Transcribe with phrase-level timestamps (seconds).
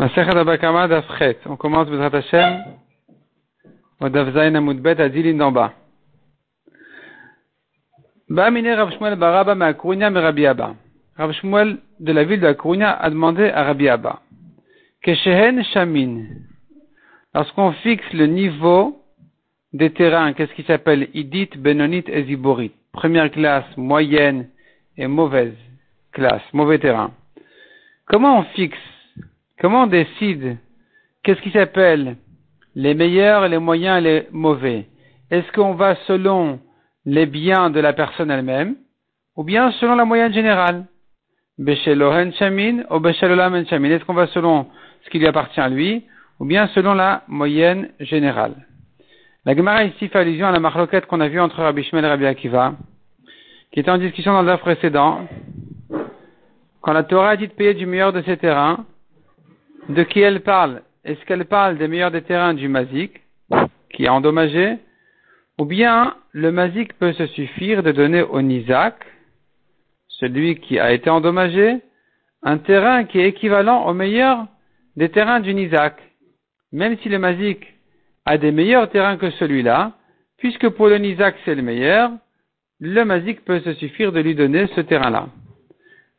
[0.00, 2.64] On commence Bezrat Hashem
[4.00, 5.50] au Davzain Amudbet à Zilin d'en
[11.98, 13.88] de la ville de a demandé à Rabbi.
[17.34, 19.02] Lorsqu'on fixe le niveau
[19.72, 22.70] des terrains, qu'est-ce qui s'appelle Idit, Benonit et Ziborit.
[22.92, 24.48] Première classe, moyenne
[24.96, 25.56] et mauvaise
[26.12, 27.10] classe, mauvais terrain.
[28.06, 28.78] Comment on fixe
[29.60, 30.56] Comment on décide
[31.22, 32.16] qu'est-ce qui s'appelle
[32.76, 34.86] les meilleurs, les moyens et les mauvais?
[35.30, 36.60] Est-ce qu'on va selon
[37.04, 38.76] les biens de la personne elle-même
[39.36, 40.84] ou bien selon la moyenne générale?
[41.58, 43.90] Shamin ou Shamin?
[43.90, 44.66] Est-ce qu'on va selon
[45.04, 46.04] ce qui lui appartient à lui
[46.38, 48.54] ou bien selon la moyenne générale?
[49.44, 52.08] La Gemara ici fait allusion à la marloquette qu'on a vue entre Rabbi Shmuel et
[52.08, 52.74] Rabbi Akiva
[53.72, 55.26] qui était en discussion dans le précédent
[56.80, 58.86] quand la Torah a dit de payer du meilleur de ses terrains
[59.88, 60.82] de qui elle parle?
[61.04, 63.20] Est-ce qu'elle parle des meilleurs des terrains du Mazik,
[63.90, 64.76] qui est endommagé,
[65.58, 68.94] ou bien le Mazik peut se suffire de donner au Nizak,
[70.08, 71.78] celui qui a été endommagé,
[72.42, 74.46] un terrain qui est équivalent au meilleur
[74.96, 75.96] des terrains du Nizak,
[76.72, 77.66] même si le Mazik
[78.24, 79.92] a des meilleurs terrains que celui-là,
[80.36, 82.10] puisque pour le Nizak c'est le meilleur,
[82.80, 85.28] le Mazik peut se suffire de lui donner ce terrain-là.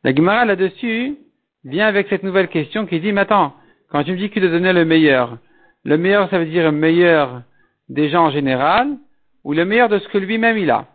[0.02, 1.16] La Gemara là-dessus
[1.64, 3.54] vient avec cette nouvelle question qui dit, mais attends,
[3.90, 5.38] quand tu me dis qu'il te donnait le meilleur,
[5.84, 7.42] le meilleur, ça veut dire le meilleur
[7.88, 8.96] des gens en général,
[9.44, 10.86] ou le meilleur de ce que lui-même il a?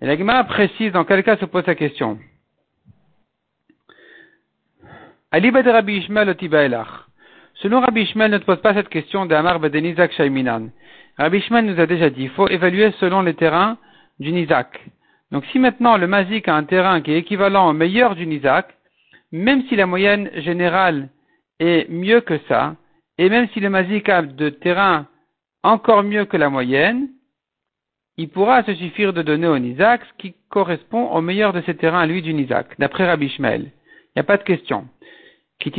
[0.00, 2.18] Et la Gemara précise dans quel cas se pose sa question.
[5.30, 6.34] Aliba de Rabbi Ishmael
[7.54, 10.70] Selon Rabbi Ishmael ne te pose pas cette question d'Amar Bedenizak Shaiminan.
[11.18, 13.76] Rabbi Ishmael nous a déjà dit, il faut évaluer selon les terrains
[14.18, 14.80] du Nizak.
[15.30, 18.74] Donc si maintenant le Mazik a un terrain qui est équivalent au meilleur du Nizak,
[19.30, 21.10] même si la moyenne générale
[21.60, 22.74] est mieux que ça,
[23.18, 25.06] et même si le mazik a de terrain
[25.62, 27.08] encore mieux que la moyenne,
[28.16, 31.76] il pourra se suffire de donner au Nizak ce qui correspond au meilleur de ses
[31.76, 33.62] terrains à lui du Nizak, d'après Rabbi Ishmael.
[33.62, 34.88] Il n'y a pas de question.
[35.64, 35.72] La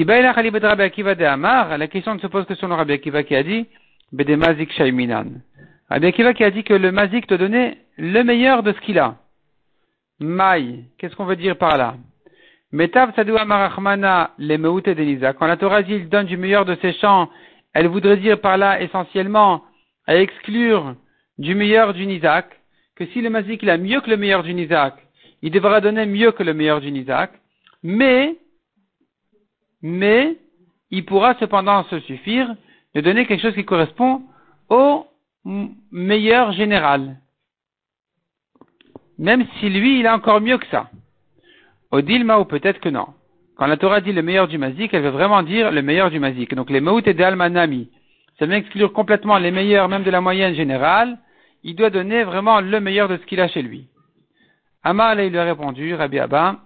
[1.88, 3.68] question ne se pose que sur le Rabbi Akiva qui a dit,
[4.12, 5.42] Bede Mazik Shaiminan.
[5.90, 9.00] Rabbi Akiva qui a dit que le Mazik te donnait le meilleur de ce qu'il
[9.00, 9.16] a.
[10.20, 11.96] Maï, qu'est-ce qu'on veut dire par là?
[12.72, 15.34] Metav Sadoua Marachmana les Meute d'Elisa.
[15.34, 17.30] Quand la Torah dit il donne du meilleur de ses champs,
[17.74, 19.64] elle voudrait dire par là essentiellement
[20.08, 20.96] à exclure
[21.38, 22.48] du meilleur du Nizak,
[22.96, 24.96] que si le Mazik il a mieux que le meilleur du Nizak,
[25.42, 27.32] il devra donner mieux que le meilleur du Nizak,
[27.84, 28.38] mais,
[29.82, 30.38] mais,
[30.92, 32.56] il pourra cependant se suffire
[32.94, 34.24] de donner quelque chose qui correspond
[34.70, 35.08] au
[35.92, 37.18] meilleur général.
[39.18, 40.90] Même si lui, il a encore mieux que ça.
[41.92, 43.08] Odilma ou peut-être que non.
[43.58, 46.20] Quand la Torah dit le meilleur du mazik, elle veut vraiment dire le meilleur du
[46.20, 46.56] mazik.
[46.56, 47.90] Donc les maout et almanami,
[48.40, 51.20] ça vient exclure complètement les meilleurs, même de la moyenne générale.
[51.64, 53.88] Il doit donner vraiment le meilleur de ce qu'il a chez lui.
[54.84, 56.58] Amar il lui a répondu, Rabbi Abba,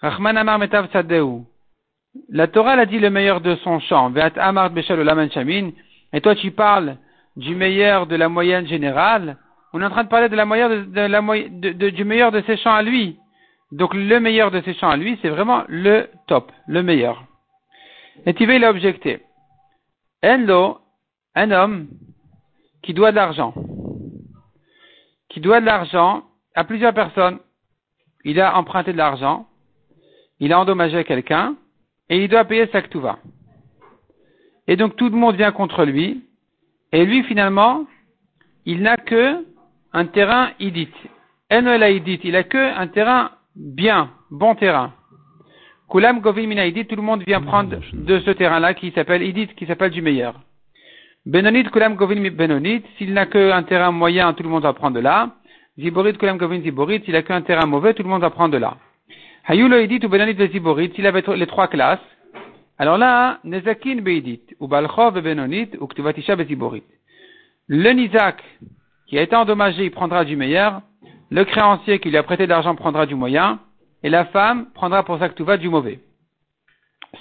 [0.00, 1.42] Rahman Amar Metav Sadeu.
[2.28, 4.72] La Torah a dit le meilleur de son champ, Veat Amar
[5.32, 5.70] Shamin,
[6.12, 6.96] et toi tu parles
[7.36, 9.36] du meilleur de la moyenne générale.
[9.72, 12.74] On est en train de parler de la moyenne la, du meilleur de ses champs
[12.74, 13.19] à lui.
[13.72, 17.24] Donc le meilleur de ses champs à lui, c'est vraiment le top, le meilleur.
[18.26, 19.20] Et Tivé, il a objecté.
[20.24, 20.78] Enlo,
[21.34, 21.88] un homme
[22.82, 23.54] qui doit de l'argent,
[25.28, 27.38] qui doit de l'argent à plusieurs personnes.
[28.24, 29.46] Il a emprunté de l'argent,
[30.40, 31.56] il a endommagé quelqu'un,
[32.08, 33.18] et il doit payer sa ktuva.
[34.66, 36.24] Et donc tout le monde vient contre lui,
[36.92, 37.86] et lui finalement,
[38.66, 39.46] il n'a que
[39.92, 40.92] un terrain idit.
[41.50, 43.30] Enlo, il a que un terrain
[43.60, 44.92] bien, bon terrain.
[45.90, 49.66] Kulam Govin Mina tout le monde vient prendre de ce terrain-là qui s'appelle Idit, qui
[49.66, 50.40] s'appelle du meilleur.
[51.26, 55.00] Benonit Kulam Govin Benonit, s'il n'a qu'un terrain moyen, tout le monde va prendre de
[55.00, 55.30] là.
[55.78, 58.58] Ziborit Kulam Govin Ziborit, s'il n'a qu'un terrain mauvais, tout le monde va prendre de
[58.58, 58.76] là.
[59.46, 62.00] Hayulo Idit ou Benonit Ziborit, s'il avait les trois classes,
[62.78, 66.84] alors là, Nezakin Beidit, ou Balchov Benonit, ou Ktuvatisha Beziborit.
[67.68, 68.42] Le Nizak,
[69.06, 70.80] qui a été endommagé, il prendra du meilleur,
[71.30, 73.60] le créancier qui lui a prêté de l'argent prendra du moyen,
[74.02, 76.00] et la femme prendra pour tout va du mauvais.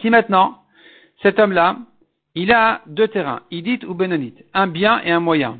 [0.01, 0.59] Si maintenant,
[1.21, 1.77] cet homme-là,
[2.35, 5.59] il a deux terrains, idit ou benonit, un bien et un moyen.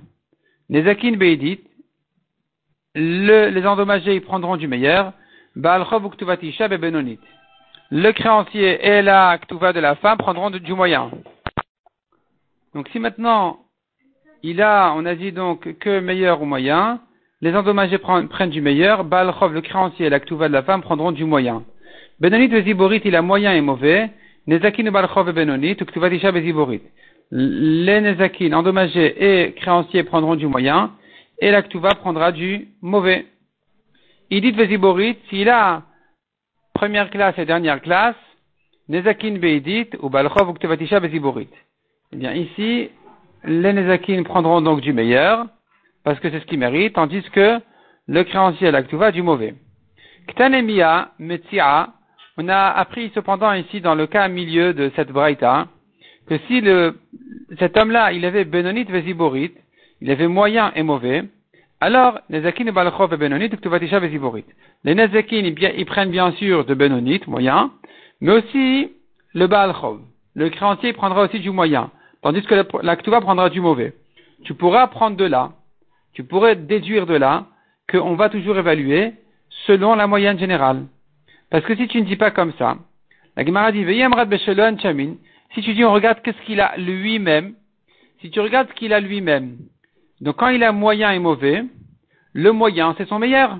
[0.69, 1.61] Les beidit,
[2.95, 5.13] les endommagés, ils prendront du meilleur,
[5.55, 7.19] baal chov benonit.
[7.91, 11.09] Le créancier et la ktuva de la femme prendront du moyen.
[12.75, 13.59] Donc si maintenant,
[14.43, 17.01] il a, on a dit donc que meilleur ou moyen,
[17.41, 21.23] les endommagés prennent du meilleur, Balchov, le créancier et la de la femme prendront du
[21.23, 21.63] moyen.
[22.19, 24.09] Benonit et Ziborit, il a moyen et mauvais.
[24.45, 26.81] Nezakin ou Balchov et Benonit, ou Ktuvatisha Beziborit.
[27.31, 30.91] Les Nezakin endommagés et créanciers prendront du moyen,
[31.39, 33.25] et la Ktuva prendra du mauvais.
[34.29, 35.83] Il dit Beziborit, s'il a
[36.73, 38.15] première classe et dernière classe,
[38.89, 41.49] Nezakin Beidit ou Balchov ou Ktuvatisha Beziborit.
[42.11, 42.89] Eh bien, ici,
[43.45, 45.45] les Nezakin prendront donc du meilleur,
[46.03, 47.59] parce que c'est ce qu'ils méritent, tandis que
[48.07, 49.55] le créancier et la Ktuva du mauvais.
[50.27, 51.89] Ktanemia, Metzia,
[52.37, 55.67] on a appris cependant ici dans le cas milieu de cette braïta
[56.27, 56.63] que si
[57.57, 59.51] cet homme-là, il avait Benonit Veziborit,
[60.01, 61.23] il avait moyen et mauvais,
[61.81, 64.43] alors, Nezakin Balchov et Benonit, Ktuvatisha Veziborit.
[64.83, 67.71] Les Nezakin, ils, prennent bien sûr de Benonit, moyen,
[68.19, 68.91] mais aussi
[69.33, 70.01] le Balchov.
[70.35, 71.89] Le créancier prendra aussi du moyen,
[72.21, 73.93] tandis que la prendra du mauvais.
[74.43, 75.53] Tu pourras prendre de là,
[76.13, 77.45] tu pourrais déduire de là
[77.89, 79.13] qu'on va toujours évaluer
[79.65, 80.85] selon la moyenne générale.
[81.49, 82.77] Parce que si tu ne dis pas comme ça,
[83.35, 83.85] la Gemara dit,
[84.81, 85.15] chamin,
[85.53, 87.53] si tu dis on regarde qu'est-ce qu'il a lui-même,
[88.21, 89.57] si tu regardes ce qu'il a lui-même,
[90.21, 91.63] donc quand il a moyen et mauvais,
[92.33, 93.59] le moyen c'est son meilleur.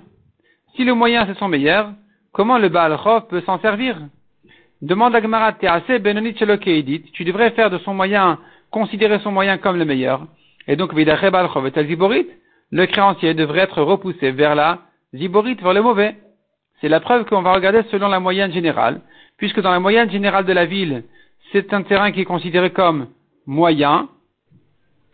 [0.76, 1.94] Si le moyen c'est son meilleur,
[2.32, 3.98] comment le Baal Chov peut s'en servir?
[4.82, 8.40] Demande la Gemara, tu devrais faire de son moyen,
[8.72, 10.28] considérer son moyen comme le meilleur.
[10.70, 10.94] Et donc,
[12.72, 14.84] le créancier devrait être repoussé vers la
[15.16, 16.16] Ziborit, vers le mauvais.
[16.80, 19.02] C'est la preuve qu'on va regarder selon la moyenne générale,
[19.38, 21.06] puisque dans la moyenne générale de la ville,
[21.52, 23.08] c'est un terrain qui est considéré comme
[23.48, 24.10] moyen,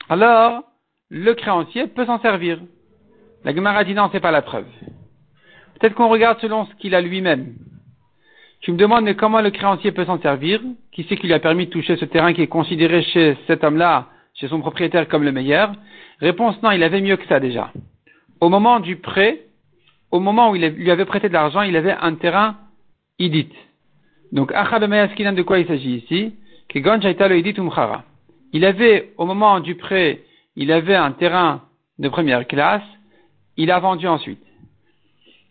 [0.10, 0.64] alors
[1.10, 2.60] le créancier peut s'en servir.
[3.46, 4.66] La Gemara dit non, c'est pas la preuve.
[5.80, 7.54] Peut-être qu'on regarde selon ce qu'il a lui-même.
[8.60, 10.60] Tu me demandes comment le créancier peut s'en servir?
[10.92, 13.64] Qui c'est qui lui a permis de toucher ce terrain qui est considéré chez cet
[13.64, 15.74] homme-là, chez son propriétaire comme le meilleur
[16.20, 17.72] Réponse non, il avait mieux que ça déjà.
[18.40, 19.42] Au moment du prêt,
[20.12, 22.58] au moment où il lui avait prêté de l'argent, il avait un terrain
[23.20, 23.50] idit.
[24.32, 26.36] Donc, de quoi il s'agit ici?
[28.54, 30.22] Il avait, au moment du prêt,
[30.56, 31.64] il avait un terrain
[32.00, 32.84] de première classe,
[33.58, 34.44] il a vendu ensuite.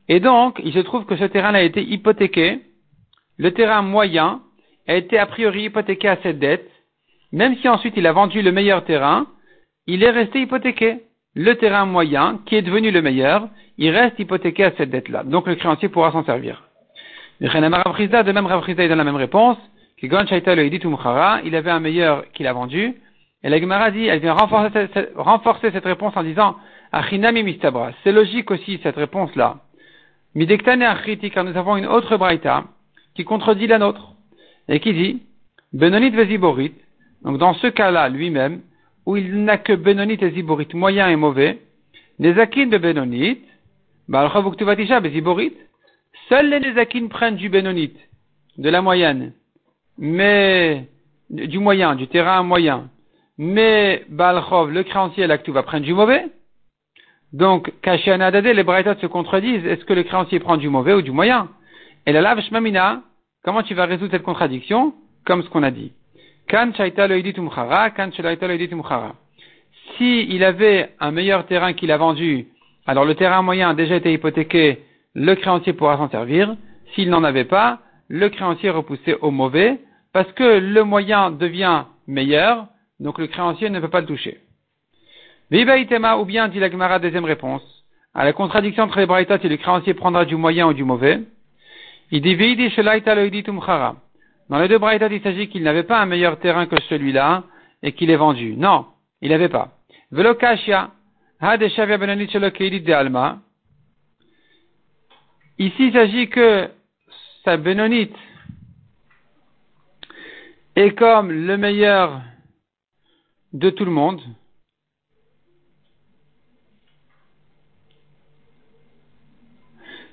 [0.09, 2.61] Et donc, il se trouve que ce terrain a été hypothéqué,
[3.37, 4.41] le terrain moyen
[4.87, 6.71] a été a priori hypothéqué à cette dette,
[7.35, 9.27] même si ensuite il a vendu le meilleur terrain,
[9.87, 11.03] il est resté hypothéqué.
[11.35, 15.25] Le terrain moyen, qui est devenu le meilleur, il reste hypothéqué à cette dette-là.
[15.25, 16.63] Donc le créancier pourra s'en servir.
[17.41, 19.59] De même, Rav est dans la même réponse,
[20.01, 22.95] il avait un meilleur qu'il a vendu,
[23.43, 26.57] et la Gemara dit, elle vient renforcer, cette réponse en disant,
[28.05, 29.57] C'est logique aussi, cette réponse-là.
[30.37, 30.85] Midektane
[31.33, 32.65] car nous avons une autre braïta,
[33.17, 34.13] qui contredit la nôtre,
[34.69, 35.23] et qui dit,
[35.73, 36.75] Benonit Veziborit,
[37.25, 38.61] donc dans ce cas-là, lui-même,
[39.07, 41.59] où il n'a que Benonit et Ziborit, moyen et mauvais,
[42.19, 43.41] les akines de Benonit,
[46.29, 47.95] Seuls les Nezakin prennent du Benonit,
[48.59, 49.33] de la moyenne,
[49.99, 50.87] mais
[51.31, 52.91] du moyen, du terrain moyen.
[53.39, 56.27] Mais Balchov, le créancier, tu vas prendre du mauvais.
[57.33, 59.67] Donc, Kashanadade, les Braïtas se contredisent.
[59.67, 61.49] Est-ce que le créancier prend du mauvais ou du moyen?
[62.07, 63.03] Et la lave Shmamina,
[63.43, 64.95] comment tu vas résoudre cette contradiction?
[65.25, 65.93] Comme ce qu'on a dit.
[69.97, 72.49] Si il avait un meilleur terrain qu'il a vendu
[72.87, 74.81] alors le terrain moyen a déjà été hypothéqué,
[75.15, 76.55] le créancier pourra s'en servir.
[76.95, 79.81] S'il n'en avait pas, le créancier repoussé au mauvais,
[80.13, 82.67] parce que le moyen devient meilleur,
[83.01, 84.39] donc le créancier ne peut pas le toucher.
[85.51, 87.63] Viva itema, ou bien, dit la Gemara, deuxième réponse,
[88.13, 91.21] à la contradiction entre les braïtas et le créancier prendra du moyen ou du mauvais,
[92.11, 92.37] il dit
[94.49, 97.45] Dans les deux braïtas, il s'agit qu'il n'avait pas un meilleur terrain que celui-là,
[97.83, 98.57] et qu'il est vendu.
[98.57, 98.87] Non,
[99.21, 99.79] il n'avait pas.
[100.11, 100.91] Velokashia,
[105.59, 106.71] Ici, il s'agit que
[107.45, 108.17] sa Benonite
[110.77, 112.23] est comme le meilleur
[113.53, 114.23] de tout le monde.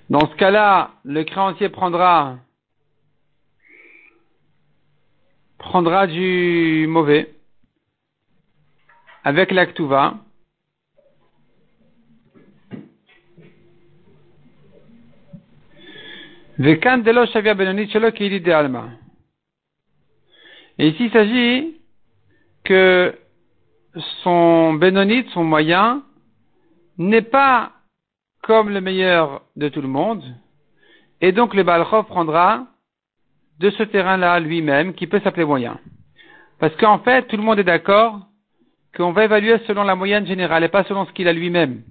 [0.10, 2.38] Dans ce cas-là, le créancier prendra
[5.62, 7.34] prendra du mauvais
[9.24, 10.16] avec l'actuva.
[16.60, 16.72] Et
[20.88, 21.78] ici, il s'agit
[22.64, 23.16] que
[24.24, 26.04] son bénonite, son moyen,
[26.98, 27.72] n'est pas
[28.42, 30.24] comme le meilleur de tout le monde,
[31.22, 32.66] et donc le Balchov prendra
[33.62, 35.80] de ce terrain-là lui-même, qui peut s'appeler moyen.
[36.60, 38.20] Parce qu'en fait, tout le monde est d'accord
[38.96, 41.84] qu'on va évaluer selon la moyenne générale et pas selon ce qu'il a lui-même.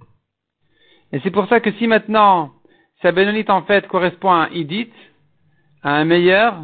[1.11, 2.51] Et c'est pour ça que si maintenant
[3.01, 4.91] sa bénonite en fait correspond à un idit,
[5.81, 6.55] à un meilleur,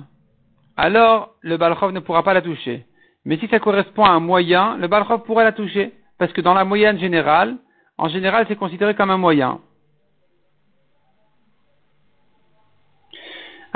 [0.78, 2.86] alors le Balchov ne pourra pas la toucher.
[3.26, 5.94] Mais si ça correspond à un moyen, le Balchov pourra la toucher.
[6.20, 7.58] Parce que dans la moyenne générale,
[7.98, 9.60] en général, c'est considéré comme un moyen.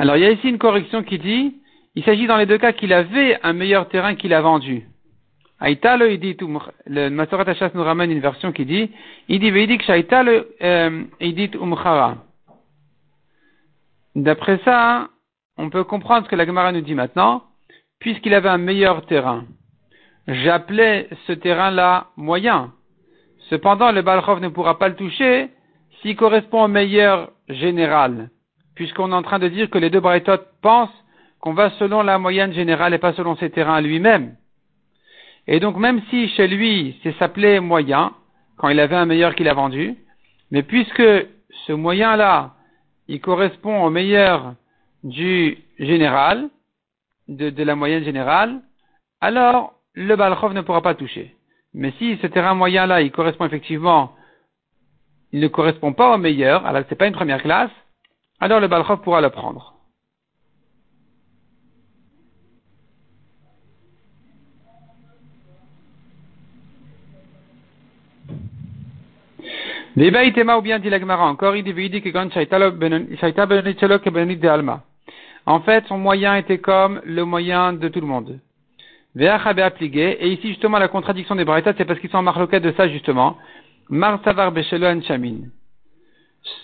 [0.01, 1.62] Alors, il y a ici une correction qui dit,
[1.93, 4.88] il s'agit dans les deux cas qu'il avait un meilleur terrain qu'il a vendu.
[5.60, 6.36] Aïta le dit,
[6.88, 8.89] le Masorat Hachas nous ramène une version qui dit,
[9.27, 10.48] il dit, il dit que Shaïta le
[11.22, 12.17] dit umchara.
[14.15, 15.10] D'après ça,
[15.60, 17.43] on peut comprendre ce que la Gemara nous dit maintenant,
[18.00, 19.46] puisqu'il avait un meilleur terrain.
[20.27, 22.74] J'appelais ce terrain-là moyen.
[23.51, 25.50] Cependant, le Balchov ne pourra pas le toucher
[26.01, 28.31] s'il correspond au meilleur général,
[28.81, 30.89] puisqu'on est en train de dire que les deux Braithot pensent
[31.39, 34.38] qu'on va selon la moyenne générale et pas selon ses terrains lui-même.
[35.45, 38.13] Et donc, même si chez lui, c'est s'appelait moyen,
[38.57, 39.97] quand il avait un meilleur qu'il a vendu,
[40.50, 41.03] mais puisque
[41.67, 42.55] ce moyen-là,
[43.07, 44.55] il correspond au meilleur
[45.03, 46.50] du général,
[47.27, 48.61] de, la moyenne générale,
[49.21, 51.35] alors le Balchov ne pourra pas toucher.
[51.75, 54.15] Mais si ce terrain moyen-là, il correspond effectivement,
[55.31, 57.69] il ne correspond pas au meilleur, alors c'est pas une première classe,
[58.41, 59.75] alors le Balchov pourra le prendre.
[70.57, 72.10] ou bien dit encore, il dit que
[74.48, 74.83] Alma.
[75.45, 78.39] En fait, son moyen était comme le moyen de tout le monde.
[79.15, 82.88] Et ici, justement, la contradiction des Braïtas, c'est parce qu'ils sont en marloquette de ça,
[82.88, 83.38] justement.
[83.89, 85.50] Mar Savar Shamin.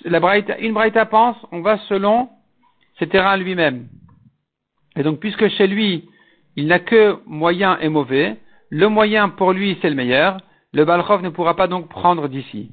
[0.05, 2.29] Une Braïta pense, on va selon
[2.99, 3.87] ses terrains lui-même.
[4.95, 6.09] Et donc, puisque chez lui,
[6.55, 8.37] il n'a que moyen et mauvais,
[8.69, 10.37] le moyen pour lui, c'est le meilleur,
[10.73, 12.71] le Balchov ne pourra pas donc prendre d'ici.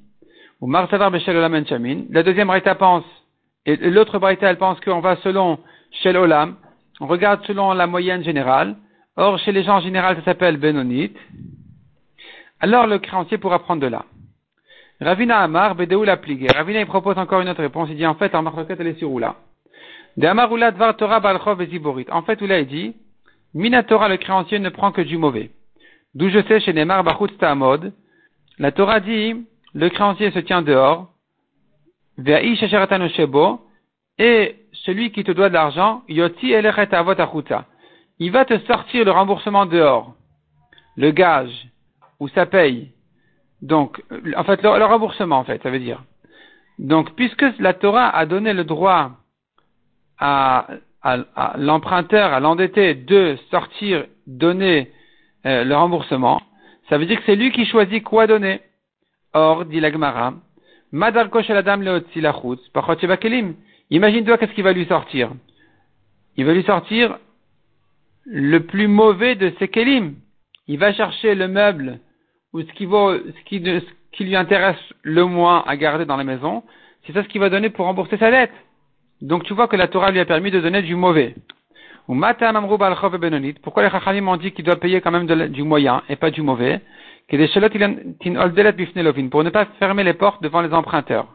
[0.61, 2.05] Ou Mar Savar Shamin.
[2.11, 3.05] La deuxième Braïta pense,
[3.67, 5.59] et l'autre Braïta, elle pense qu'on va selon
[5.91, 6.57] chez l'Olam,
[7.01, 8.77] on regarde selon la moyenne générale.
[9.17, 11.17] Or, chez les gens en général, ça s'appelle Benonite.
[12.61, 14.05] Alors, le créancier pourra prendre de là.
[15.05, 16.51] Ravina Amar, Bedeou la pligue.
[16.51, 17.89] Ravina, il propose encore une autre réponse.
[17.91, 19.37] Il dit, en fait, en marquette, elle est sur Oula.
[20.17, 22.07] De Amar Oula, Dvar Torah, Balchov et Ziborit.
[22.11, 22.97] En fait, Oula, il dit,
[23.53, 25.51] Minatora, le créancier, ne prend que du mauvais.
[26.15, 27.93] D'où je sais, chez Neymar, Bachut Ta'amod,
[28.59, 29.45] la Torah dit,
[29.75, 31.11] le créancier se tient dehors,
[34.19, 36.55] et celui qui te doit de l'argent, yoti
[38.21, 40.15] il va te sortir le remboursement dehors,
[40.97, 41.69] le gage,
[42.21, 42.94] ou ça paye.
[43.65, 44.03] Donc,
[44.37, 46.05] en fait, le, remboursement, en fait, ça veut dire.
[46.79, 49.13] Donc, puisque la Torah a donné le droit
[50.19, 50.67] à,
[51.57, 54.91] l'emprunteur, à l'endetté, de sortir, donner
[55.47, 56.43] euh, le remboursement,
[56.91, 58.61] ça veut dire que c'est lui qui choisit quoi donner.
[59.33, 60.35] Or, dit l'Agmara,
[60.93, 61.31] Madar
[63.91, 65.31] Imagine-toi qu'est-ce qu'il va lui sortir?
[66.37, 67.19] Il va lui sortir
[68.27, 70.17] le plus mauvais de ses kelim.
[70.69, 72.01] Il va chercher le meuble
[72.55, 73.81] ou ce qui, vaut, ce qui, ce
[74.13, 76.63] qui lui intéresse le moins à garder dans la maison.
[77.05, 78.53] C'est ça ce qu'il va donner pour rembourser sa dette.
[79.21, 81.35] Donc tu vois que la Torah lui a permis de donner du mauvais.
[82.07, 86.43] Pourquoi les Chachamim ont dit qu'il doit payer quand même du moyen et pas du
[86.43, 86.81] mauvais?
[87.29, 87.39] Pour
[89.45, 91.27] ne pas fermer les portes devant les emprunteurs.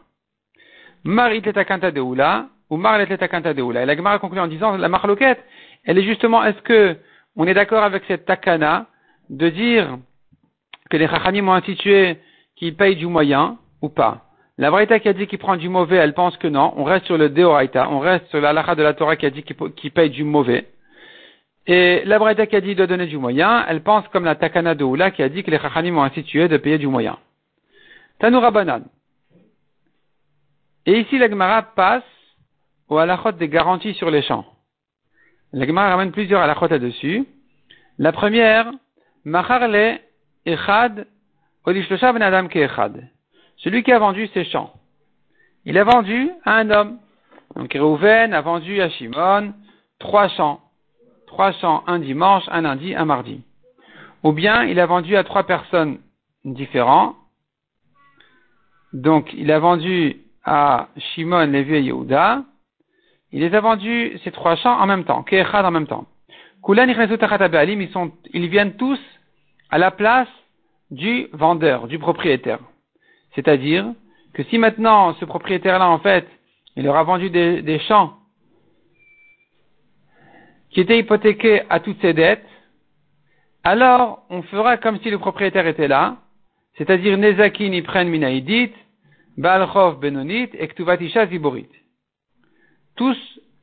[1.04, 2.80] Ou.
[3.72, 5.44] Et la Gemara conclut en disant, la marloquette,
[5.84, 6.96] elle est justement, est-ce que
[7.34, 8.86] on est d'accord avec cette takana
[9.28, 9.98] de dire
[10.90, 12.18] que les chachamim ont institué
[12.56, 14.26] qu'il paye du moyen ou pas?
[14.58, 16.74] La Braïta qui a dit qu'il prend du mauvais, elle pense que non.
[16.76, 19.42] On reste sur le Deoraita, on reste sur la de la Torah qui a dit
[19.42, 20.66] qu'il paye du mauvais.
[21.66, 24.34] Et la Braïta qui a dit qu'il doit donner du moyen, elle pense comme la
[24.34, 27.16] Takana de Oula qui a dit que les Chachamim ont institué de payer du moyen.
[28.18, 28.82] Tanoura Banan.
[30.84, 32.02] Et ici, la Gemara passe
[32.88, 34.44] au halachot des garanties sur les champs.
[35.52, 37.24] La Gemara ramène plusieurs halachot là-dessus.
[37.98, 38.70] La première,
[39.24, 40.00] Macharle
[40.46, 41.06] Echad
[41.66, 43.08] Ben Adam Echad.
[43.56, 44.72] Celui qui a vendu ses champs.
[45.64, 46.98] Il a vendu à un homme.
[47.56, 49.52] Donc Reuven a vendu à Shimon
[49.98, 50.60] trois champs.
[51.26, 53.42] Trois champs, un dimanche, un lundi, un mardi.
[54.22, 55.98] Ou bien il a vendu à trois personnes
[56.44, 57.16] différentes.
[58.92, 62.44] Donc il a vendu à Shimon, Lévi et Yehuda,
[63.32, 66.06] il les a vendus, ces trois champs, en même temps, Keechad en même temps.
[66.68, 68.98] ils, sont, ils viennent tous
[69.70, 70.28] à la place
[70.90, 72.58] du vendeur, du propriétaire.
[73.34, 73.86] C'est-à-dire
[74.34, 76.26] que si maintenant ce propriétaire-là, en fait,
[76.76, 78.14] il aura vendu des, champs
[80.70, 82.46] qui étaient hypothéqués à toutes ses dettes,
[83.64, 86.16] alors on fera comme si le propriétaire était là,
[86.78, 88.72] c'est-à-dire Nezakin prennent Minaïdit,
[89.36, 91.68] Benonit et Ktuvatisha Ziborit.
[92.96, 93.18] Tous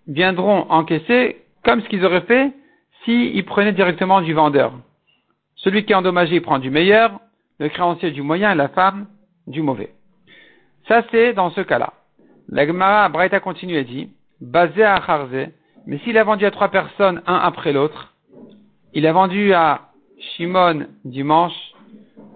[0.07, 2.53] viendront encaisser comme ce qu'ils auraient fait
[3.03, 4.73] s'ils prenaient directement du vendeur.
[5.57, 7.19] Celui qui est endommagé, prend du meilleur,
[7.59, 9.07] le créancier du moyen et la femme
[9.47, 9.93] du mauvais.
[10.87, 11.93] Ça, c'est dans ce cas-là.
[12.49, 14.09] La Gemara Braïta continue et dit,
[14.39, 15.49] basé à Harze,
[15.85, 18.13] mais s'il a vendu à trois personnes, un après l'autre,
[18.93, 21.55] il a vendu à Shimon dimanche,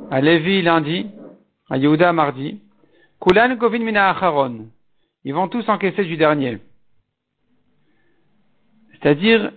[0.10, 1.08] à Lévi lundi,
[1.70, 2.60] à Yehuda mardi,
[3.22, 4.68] Kulan Govin Mina Acharon.
[5.24, 6.58] Ils vont tous encaisser du dernier.
[8.92, 9.52] C'est-à-dire,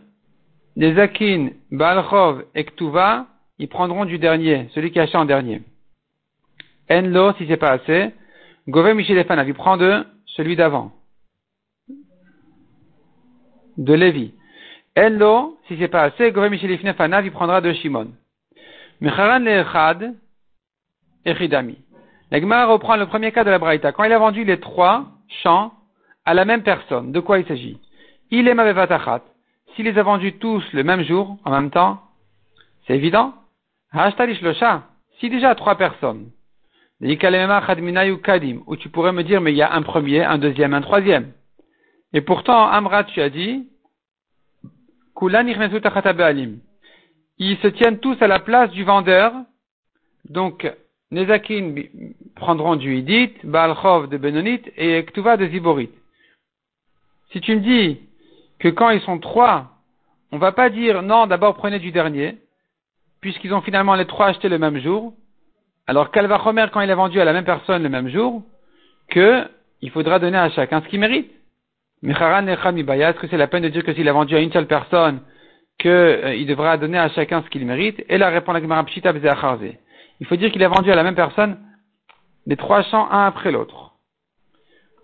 [0.77, 3.27] les Akin, Balchov et Ktuva,
[3.59, 5.63] ils prendront du dernier, celui qui achète en dernier.
[6.91, 8.13] Enlo, si c'est pas assez,
[8.69, 10.93] Gové Michelefanav, il prend de celui d'avant.
[13.77, 14.33] De Lévi.
[14.97, 18.13] Enlo, si c'est pas assez, Gové Michelefanav, il prendra de Shimon.
[19.01, 20.15] Mecharan Lechad,
[21.25, 21.79] Echidami.
[22.31, 23.93] L'Agmar reprend le premier cas de la Braïta.
[23.93, 25.07] Quand il a vendu les trois
[25.43, 25.73] champs
[26.25, 27.79] à la même personne, de quoi il s'agit?
[28.31, 29.23] Il est Mavevatachat.
[29.75, 32.01] S'il les a vendus tous le même jour, en même temps,
[32.87, 33.35] c'est évident.
[33.95, 34.43] Hashtalish
[35.21, 36.31] Si déjà trois personnes,
[37.01, 41.33] où tu pourrais me dire, mais il y a un premier, un deuxième, un troisième.
[42.13, 43.69] Et pourtant, Amrat, tu as dit,
[47.39, 49.33] ils se tiennent tous à la place du vendeur.
[50.29, 50.71] Donc,
[51.11, 51.75] Nezakin
[52.35, 55.91] prendront du Hidit, Baalchov de Benonit et Ktuva de Ziborit.
[57.31, 58.01] Si tu me dis
[58.59, 59.71] que quand ils sont trois,
[60.33, 62.39] on va pas dire non, d'abord prenez du dernier,
[63.25, 65.15] puisqu'ils ont finalement les trois achetés le même jour,
[65.87, 68.43] alors Calvachomer, quand il a vendu à la même personne le même jour,
[69.09, 69.49] que
[69.81, 71.33] il faudra donner à chacun ce qu'il mérite.
[72.03, 75.21] Est-ce que c'est la peine de dire que s'il a vendu à une seule personne,
[75.79, 78.05] qu'il euh, devra donner à chacun ce qu'il mérite?
[78.11, 78.85] Et là répond la Gemara
[80.21, 81.57] Il faut dire qu'il a vendu à la même personne
[82.47, 83.95] les trois champs un après l'autre.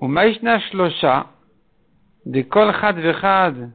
[0.00, 0.14] Ou
[0.70, 1.28] Shlosha,
[2.26, 3.70] de Kol Chad Vechad.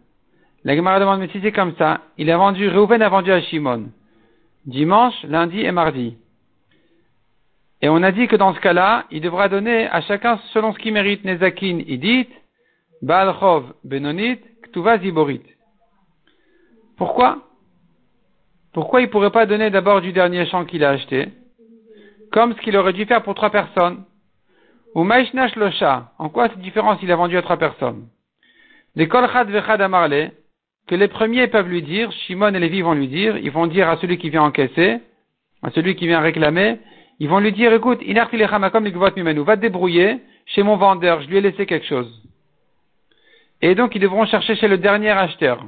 [0.63, 3.41] La Gemara demande, mais si c'est comme ça, il a vendu, Reuven a vendu à
[3.41, 3.85] Shimon.
[4.65, 6.17] Dimanche, lundi et mardi.
[7.81, 10.79] Et on a dit que dans ce cas-là, il devra donner à chacun selon ce
[10.79, 11.23] qu'il mérite.
[11.23, 12.27] Nezakin idit,
[13.01, 15.43] Baalchov benonit, Ktuva ziborit.
[16.97, 17.43] Pourquoi?
[18.73, 21.29] Pourquoi il ne pourrait pas donner d'abord du dernier champ qu'il a acheté
[22.31, 24.03] Comme ce qu'il aurait dû faire pour trois personnes?
[24.95, 26.11] Ou Maishnash Losha.
[26.17, 28.07] En quoi c'est différent s'il a vendu à trois personnes?
[28.95, 30.31] Les Kolchad Vechad Amarle,
[30.87, 33.89] que les premiers peuvent lui dire, Shimon et Lévi vont lui dire, ils vont dire
[33.89, 34.99] à celui qui vient encaisser,
[35.63, 36.77] à celui qui vient réclamer,
[37.19, 38.01] ils vont lui dire, écoute,
[39.43, 42.21] va te débrouiller chez mon vendeur, je lui ai laissé quelque chose.
[43.61, 45.65] Et donc, ils devront chercher chez le dernier acheteur.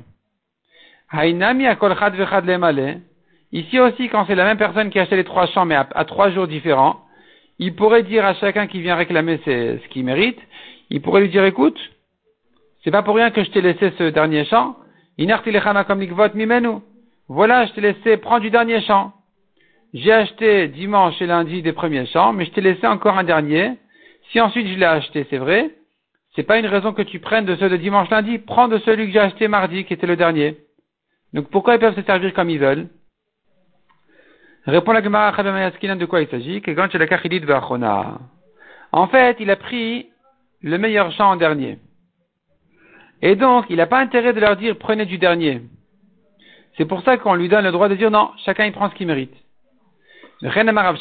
[3.54, 6.06] Ici aussi, quand c'est la même personne qui a acheté les trois champs, mais à,
[6.06, 7.00] trois jours différents,
[7.60, 10.40] il pourrait dire à chacun qui vient réclamer ce qu'il mérite,
[10.90, 11.80] il pourrait lui dire, écoute,
[12.84, 14.76] c'est pas pour rien que je t'ai laissé ce dernier champ.
[17.30, 19.14] Voilà, je t'ai laissé, prendre du dernier champ.
[19.94, 23.74] J'ai acheté dimanche et lundi des premiers champs, mais je t'ai laissé encore un dernier.
[24.32, 25.72] Si ensuite je l'ai acheté, c'est vrai,
[26.36, 29.08] c'est pas une raison que tu prennes de ceux de dimanche lundi, prends de celui
[29.08, 30.58] que j'ai acheté mardi, qui était le dernier.
[31.34, 32.88] Donc pourquoi ils peuvent se servir comme ils veulent?
[34.66, 36.62] Répond la Gemara de quoi il s'agit?
[38.92, 40.10] En fait, il a pris
[40.62, 41.80] le meilleur champ en dernier.
[43.22, 45.62] Et donc, il n'a pas intérêt de leur dire prenez du dernier.
[46.78, 48.96] C'est pour ça qu'on lui donne le droit de dire non, chacun il prend ce
[48.96, 49.34] qu'il mérite.
[50.42, 50.98] Le Rav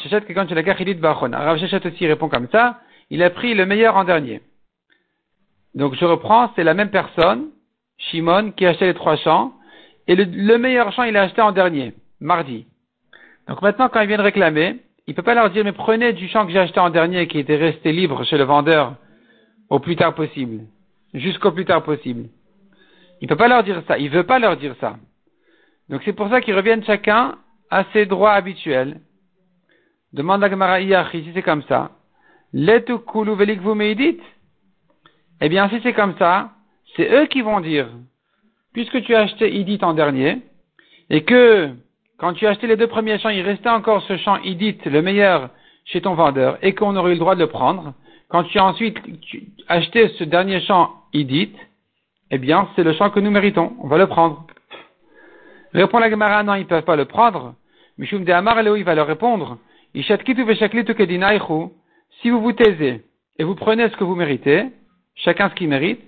[1.59, 2.79] Shechet aussi répond comme ça,
[3.11, 4.41] il a pris le meilleur en dernier.
[5.75, 7.49] Donc je reprends, c'est la même personne,
[7.99, 9.53] Shimon, qui a acheté les trois champs,
[10.07, 12.65] et le, meilleur champ il a acheté en dernier, mardi.
[13.47, 16.13] Donc maintenant quand il vient de réclamer, il ne peut pas leur dire mais prenez
[16.13, 18.95] du champ que j'ai acheté en dernier qui était resté libre chez le vendeur
[19.69, 20.61] au plus tard possible,
[21.13, 22.29] jusqu'au plus tard possible.
[23.21, 24.97] Il ne peut pas leur dire ça, il ne veut pas leur dire ça.
[25.89, 27.37] Donc c'est pour ça qu'ils reviennent chacun
[27.69, 28.99] à ses droits habituels,
[30.13, 30.79] Demande à Gemara
[31.11, 31.91] si c'est comme ça.
[32.53, 33.75] Letu kulu velik vous
[35.41, 36.51] Eh bien, si c'est comme ça,
[36.95, 37.89] c'est eux qui vont dire,
[38.73, 40.41] puisque tu as acheté Idit en dernier,
[41.09, 41.69] et que
[42.17, 45.01] quand tu as acheté les deux premiers champs, il restait encore ce champ Idit, le
[45.01, 45.49] meilleur,
[45.83, 47.93] chez ton vendeur, et qu'on aurait eu le droit de le prendre,
[48.29, 48.97] quand tu as ensuite
[49.67, 51.53] acheté ce dernier champ Idit,
[52.29, 54.45] eh bien, c'est le champ que nous méritons, on va le prendre.
[55.73, 57.55] Répond la Gemara, non, ils ne peuvent pas le prendre.
[57.97, 59.57] Mishum de Amar il va leur répondre,
[59.93, 60.03] si
[62.29, 63.03] vous vous taisez
[63.39, 64.65] et vous prenez ce que vous méritez,
[65.15, 66.01] chacun ce qu'il mérite,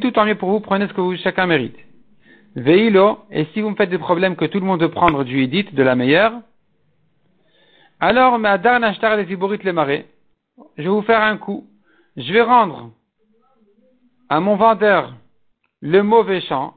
[0.00, 1.76] tout tant mieux pour vous, prenez ce que vous, chacun mérite.
[2.56, 5.42] Veilo, et si vous me faites des problèmes que tout le monde veut prendre du
[5.42, 6.32] Edit, de la meilleure,
[8.00, 9.24] alors, les
[10.76, 11.66] je vais vous faire un coup.
[12.16, 12.90] Je vais rendre
[14.28, 15.14] à mon vendeur
[15.80, 16.74] le mauvais champ,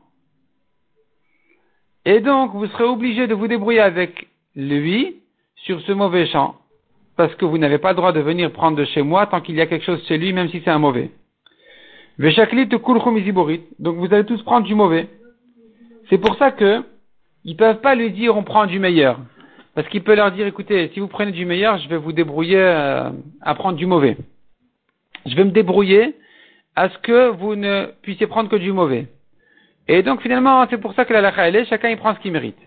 [2.06, 5.18] Et donc, vous serez obligé de vous débrouiller avec lui
[5.56, 6.56] sur ce mauvais champ,
[7.16, 9.56] parce que vous n'avez pas le droit de venir prendre de chez moi tant qu'il
[9.56, 11.12] y a quelque chose chez lui, même si c'est un mauvais.
[13.80, 15.10] Donc vous allez tous prendre du mauvais.
[16.10, 16.84] C'est pour ça que
[17.44, 19.20] ils peuvent pas lui dire on prend du meilleur.
[19.76, 22.58] Parce qu'il peut leur dire écoutez, si vous prenez du meilleur, je vais vous débrouiller
[22.58, 23.10] euh,
[23.42, 24.18] à prendre du mauvais.
[25.26, 26.16] Je vais me débrouiller
[26.76, 29.08] à ce que vous ne puissiez prendre que du mauvais.
[29.88, 32.32] Et donc finalement, c'est pour ça que la lacha est, chacun il prend ce qu'il
[32.32, 32.58] mérite.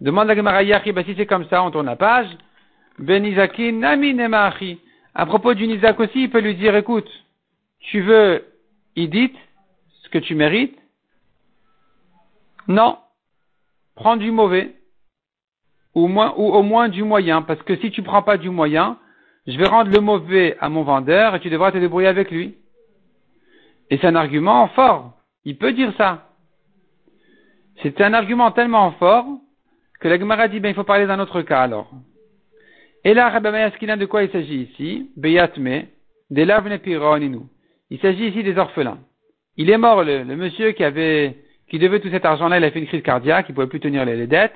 [0.00, 2.28] Demande la Gemara bah, si c'est comme ça, on tourne la page.
[2.98, 3.82] Ben Isakin,
[5.14, 7.08] À propos du Isaac aussi, il peut lui dire, écoute,
[7.80, 8.44] tu veux
[8.96, 9.32] Idit,
[10.02, 10.76] ce que tu mérites?
[12.66, 12.98] Non.
[13.94, 14.74] Prends du mauvais.
[15.94, 17.42] Ou, moins, ou au moins du moyen.
[17.42, 18.98] Parce que si tu prends pas du moyen,
[19.46, 22.56] je vais rendre le mauvais à mon vendeur et tu devras te débrouiller avec lui.
[23.90, 25.14] Et c'est un argument fort.
[25.44, 26.28] Il peut dire ça.
[27.82, 29.26] C'est un argument tellement fort
[30.00, 31.90] que la Gemara dit, ben, il faut parler d'un autre cas alors.
[33.04, 35.10] Et là, Rabbi de quoi il s'agit ici?
[35.16, 35.86] Beyatme,
[36.30, 36.46] des.
[37.90, 38.98] Il s'agit ici des orphelins.
[39.56, 41.36] Il est mort, le, monsieur qui avait,
[41.68, 44.04] qui devait tout cet argent-là, il a fait une crise cardiaque, il pouvait plus tenir
[44.04, 44.54] les, dettes.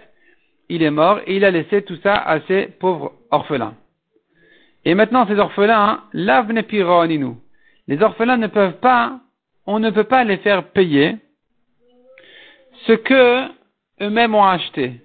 [0.75, 3.75] Il est mort et il a laissé tout ça à ses pauvres orphelins.
[4.87, 6.65] Et maintenant, ces orphelins, l'avne
[7.19, 7.39] nous.
[7.89, 9.21] Les orphelins ne peuvent pas,
[9.67, 11.19] on ne peut pas les faire payer
[12.87, 13.49] ce que
[14.01, 15.03] eux-mêmes ont acheté.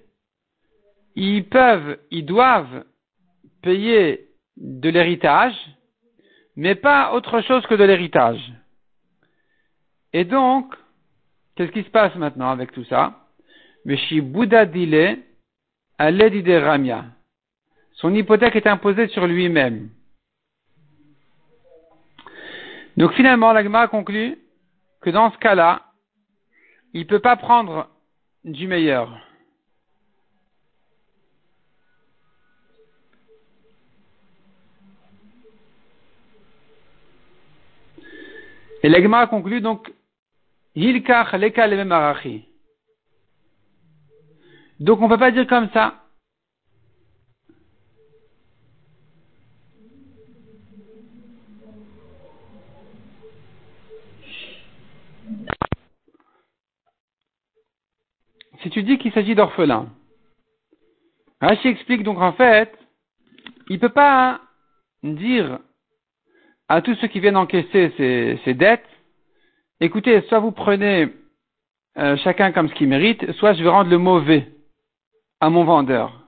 [1.17, 2.85] Ils peuvent, ils doivent
[3.61, 5.57] payer de l'héritage,
[6.55, 8.53] mais pas autre chose que de l'héritage.
[10.13, 10.73] Et donc,
[11.57, 13.19] qu'est-ce qui se passe maintenant avec tout ça?
[13.85, 15.26] Bouddha dile
[15.97, 17.05] à l'aide Ramia.
[17.93, 19.89] Son hypothèque est imposée sur lui-même.
[22.95, 24.37] Donc finalement, l'agma conclut
[25.01, 25.83] que dans ce cas-là,
[26.93, 27.89] il ne peut pas prendre
[28.43, 29.27] du meilleur.
[38.83, 39.91] Et l'Egma conclut donc
[40.75, 41.67] Hilkach leka
[44.79, 46.03] Donc on ne peut pas dire comme ça.
[58.61, 59.89] Si tu dis qu'il s'agit d'orphelins,
[61.41, 62.73] Rashi explique donc en fait,
[63.69, 64.41] il ne peut pas
[65.03, 65.59] dire
[66.67, 67.93] à tous ceux qui viennent encaisser
[68.43, 68.85] ces, dettes,
[69.79, 71.07] écoutez, soit vous prenez
[71.97, 74.47] euh, chacun comme ce qu'il mérite, soit je vais rendre le mauvais
[75.39, 76.21] à mon vendeur,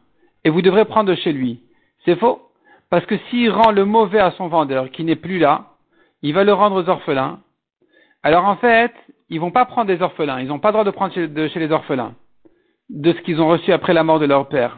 [0.43, 1.61] et vous devrez prendre chez lui.
[2.05, 2.41] C'est faux,
[2.89, 5.65] parce que s'il rend le mauvais à son vendeur, qui n'est plus là,
[6.21, 7.39] il va le rendre aux orphelins.
[8.23, 8.93] Alors en fait,
[9.29, 11.59] ils vont pas prendre des orphelins, ils n'ont pas le droit de prendre de, chez
[11.59, 12.13] les orphelins,
[12.89, 14.77] de ce qu'ils ont reçu après la mort de leur père.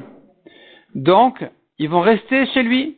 [0.94, 1.44] Donc,
[1.78, 2.98] ils vont rester chez lui.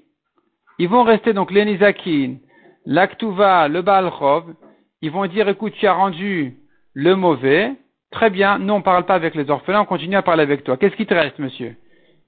[0.80, 2.38] Ils vont rester donc l'Enizakin,
[2.86, 4.56] l'Aktuva, le Baalchov,
[5.02, 6.58] ils vont dire, écoute, tu as rendu
[6.94, 7.74] le mauvais,
[8.14, 10.64] très bien, nous on ne parle pas avec les orphelins, on continue à parler avec
[10.64, 10.78] toi.
[10.78, 11.76] Qu'est-ce qui te reste, monsieur?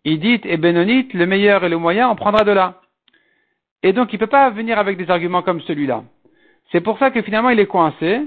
[0.03, 2.81] Dit, et Benonite, le meilleur et le moyen, on prendra de là.
[3.81, 6.03] Et donc il ne peut pas venir avec des arguments comme celui-là.
[6.71, 8.21] C'est pour ça que finalement il est coincé.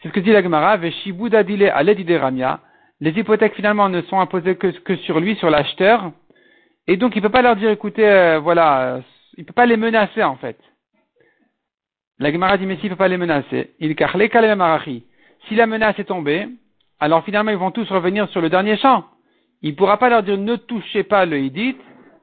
[0.00, 1.72] C'est ce que dit la Gemara, Veshiboudadile
[2.20, 2.60] Ramia.
[3.00, 6.12] Les hypothèques finalement ne sont imposées que, sur lui, sur l'acheteur.
[6.86, 9.00] Et donc il ne peut pas leur dire, écoutez, euh, voilà,
[9.36, 10.58] il ne peut pas les menacer en fait.
[12.18, 13.94] La Gemara dit, mais s'il ne peut pas les menacer, il
[15.48, 16.48] Si la menace est tombée,
[17.00, 19.04] alors finalement ils vont tous revenir sur le dernier champ.
[19.62, 21.76] Il ne pourra pas leur dire, ne touchez pas le Hidit,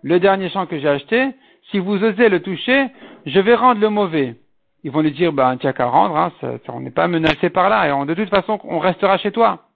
[0.04, 1.32] le dernier champ que j'ai acheté.
[1.72, 2.88] Si vous osez le toucher,
[3.26, 4.36] je vais rendre le mauvais.
[4.84, 6.32] Ils vont lui dire, ben, n'as qu'à rendre, hein,
[6.70, 9.68] on n'est pas menacé par là, et de toute façon, on restera chez toi.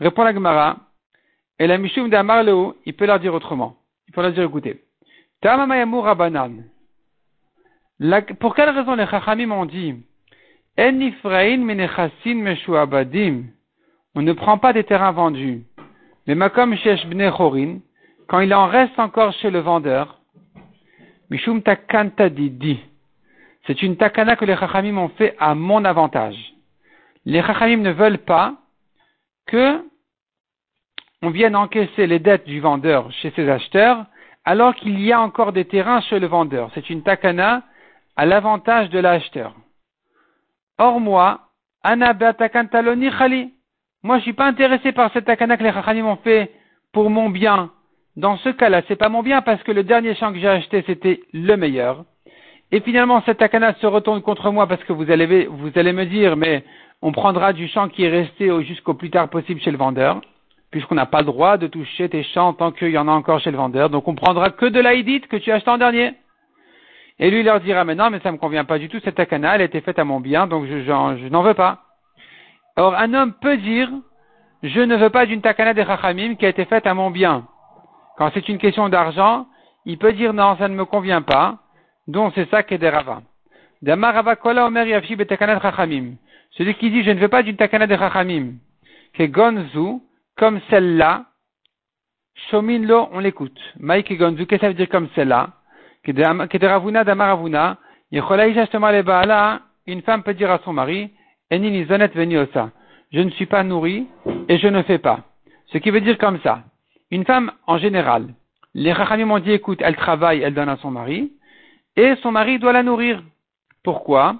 [0.00, 0.76] Répond la Gemara,
[1.60, 3.76] et la Mishum d'Amarleo, il peut leur dire autrement.
[4.08, 4.82] Il peut leur dire, écoutez,
[5.40, 6.64] Tamamayamu Rabanan,
[8.40, 9.94] pour quelle raison les Chachamim ont dit
[14.14, 15.64] On ne prend pas des terrains vendus.
[16.26, 17.78] Mais Makom Shesh Bne Chorin,
[18.28, 20.20] quand il en reste encore chez le vendeur,
[21.30, 22.80] Mishum Takanta dit
[23.66, 26.54] c'est une takana que les Chachamim ont fait à mon avantage.
[27.26, 28.54] Les Chachamim ne veulent pas
[29.46, 29.84] que
[31.20, 34.06] on vienne encaisser les dettes du vendeur chez ses acheteurs
[34.44, 36.70] alors qu'il y a encore des terrains chez le vendeur.
[36.74, 37.62] C'est une takana
[38.16, 39.54] à l'avantage de l'acheteur.
[40.78, 41.40] Or moi,
[41.82, 43.52] Anabeatakantaloni Khali,
[44.02, 46.52] moi je suis pas intéressé par cette takana que les Chachanim ont fait
[46.92, 47.70] pour mon bien.
[48.16, 50.84] Dans ce cas-là, c'est pas mon bien parce que le dernier champ que j'ai acheté
[50.86, 52.04] c'était le meilleur.
[52.70, 56.04] Et finalement, cette takana se retourne contre moi parce que vous allez, vous allez me
[56.04, 56.64] dire, mais
[57.00, 60.20] on prendra du champ qui est resté jusqu'au plus tard possible chez le vendeur,
[60.70, 63.40] puisqu'on n'a pas le droit de toucher tes champs tant qu'il y en a encore
[63.40, 63.88] chez le vendeur.
[63.88, 66.12] Donc on prendra que de l'aïdite que tu as acheté en dernier.
[67.20, 69.56] Et lui leur dira, mais non, mais ça me convient pas du tout, cette takana,
[69.56, 71.82] elle a été faite à mon bien, donc je, n'en veux pas.
[72.76, 73.90] Or, un homme peut dire,
[74.62, 77.48] je ne veux pas d'une takana de chachamim qui a été faite à mon bien.
[78.16, 79.46] Quand c'est une question d'argent,
[79.84, 81.58] il peut dire non, ça ne me convient pas,
[82.06, 83.22] donc c'est ça qui est des rava.
[86.50, 88.54] Celui qui dit je ne veux pas d'une takana de chachamim,
[89.14, 90.00] que gonzu,
[90.36, 91.24] comme celle-là,
[92.50, 93.58] shomin lo, on l'écoute.
[93.80, 95.50] Maïk gonzu, qu'est-ce que ça veut dire comme celle-là?
[99.86, 101.10] Une femme peut dire à son mari,
[101.50, 104.06] je ne suis pas nourri
[104.48, 105.20] et je ne fais pas.
[105.66, 106.62] Ce qui veut dire comme ça.
[107.10, 108.28] Une femme, en général,
[108.74, 111.32] les rachamim ont dit, écoute, elle travaille, elle donne à son mari,
[111.96, 113.22] et son mari doit la nourrir.
[113.82, 114.36] Pourquoi?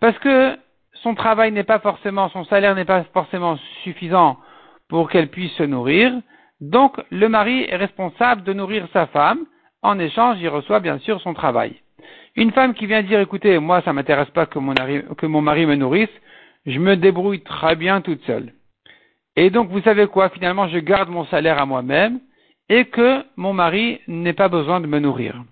[0.00, 0.56] Parce que
[1.02, 4.38] son travail n'est pas forcément, son salaire n'est pas forcément suffisant
[4.88, 6.12] pour qu'elle puisse se nourrir.
[6.60, 9.46] Donc, le mari est responsable de nourrir sa femme.
[9.82, 11.76] En échange, il reçoit bien sûr son travail.
[12.36, 16.10] Une femme qui vient dire, écoutez, moi, ça m'intéresse pas que mon, mari me nourrisse,
[16.66, 18.52] je me débrouille très bien toute seule.
[19.36, 22.20] Et donc, vous savez quoi, finalement, je garde mon salaire à moi-même
[22.68, 25.42] et que mon mari n'ait pas besoin de me nourrir.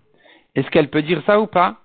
[0.55, 1.77] Est-ce qu'elle peut dire ça ou pas?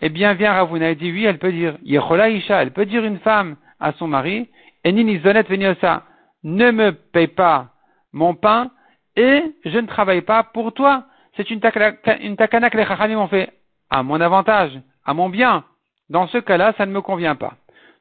[0.00, 1.76] Eh bien, viens Ravuna et dit oui, elle peut dire.
[1.84, 4.48] Yechola Isha, elle peut dire une femme à son mari,
[4.84, 6.04] et Nini Zonet Veniosa,
[6.42, 7.68] ne me paye pas
[8.12, 8.70] mon pain
[9.16, 11.04] et je ne travaille pas pour toi.
[11.36, 13.50] C'est une, takana que les chachamim ont fait
[13.90, 14.72] à mon avantage,
[15.04, 15.64] à mon bien.
[16.08, 17.54] Dans ce cas-là, ça ne me convient pas.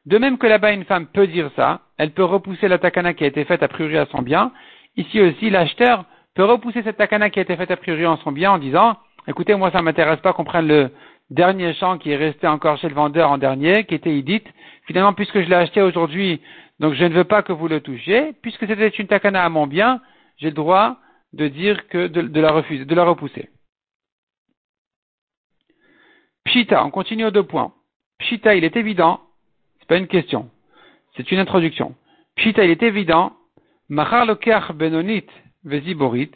[0.06, 3.24] De même que là-bas, une femme peut dire ça, elle peut repousser la takana qui
[3.24, 4.52] a été faite a priori à son bien.
[4.98, 8.32] Ici aussi, l'acheteur peut repousser cette takana qui a été faite a priori en son
[8.32, 10.92] bien en disant, écoutez, moi, ça m'intéresse pas qu'on prenne le
[11.30, 14.46] dernier champ qui est resté encore chez le vendeur en dernier, qui était idite.
[14.86, 16.42] Finalement, puisque je l'ai acheté aujourd'hui,
[16.80, 19.66] donc je ne veux pas que vous le touchiez, puisque c'était une takana à mon
[19.66, 20.02] bien,
[20.38, 20.98] j'ai le droit
[21.34, 23.50] de dire que de, la refuser, de la repousser.
[26.46, 27.74] Pshita, on continue aux deux points.
[28.20, 29.22] Pshita, il est évident
[29.84, 30.50] c'est pas une question.
[31.18, 31.94] C'est une introduction.
[32.38, 33.34] Pshita, il est évident,
[33.90, 35.26] Machar Benonit
[35.66, 36.32] Veziborit,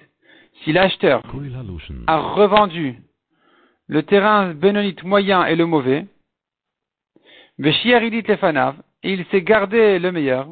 [0.64, 1.24] si l'acheteur
[2.08, 2.98] a revendu
[3.88, 6.08] le terrain Benonit moyen et le mauvais,
[7.58, 10.50] Veshier Idit Lefanav, et il s'est gardé le meilleur,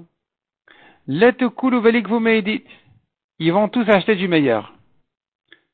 [1.08, 2.63] Letukulu Velik Vumeidit,
[3.39, 4.74] ils vont tous acheter du meilleur.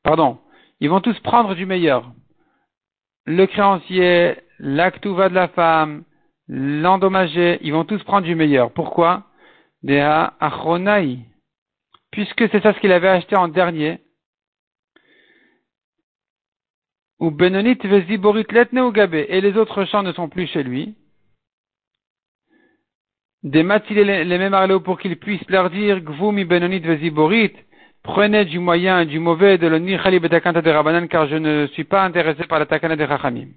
[0.02, 0.38] Pardon,
[0.80, 2.12] ils vont tous prendre du meilleur.
[3.24, 6.04] Le créancier, l'actuva de la femme,
[6.48, 8.72] l'endommager, ils vont tous prendre du meilleur.
[8.72, 9.24] Pourquoi?
[9.82, 11.20] Dea achronai.
[12.10, 14.00] Puisque c'est ça ce qu'il avait acheté en dernier.
[17.20, 19.26] Ou benonit veziborit letne ou gabé.
[19.28, 20.96] Et les autres champs ne sont plus chez lui.
[23.42, 27.52] Des les mêmes pour qu'ils puissent leur dire gvumi benonit veziborit.
[28.04, 31.84] Prenez du moyen et du mauvais de l'onir betakanta de rabanan car je ne suis
[31.84, 33.48] pas intéressé par la takana de rachamim.